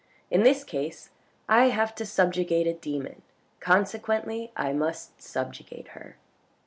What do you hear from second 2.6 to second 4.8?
a demon, consequently I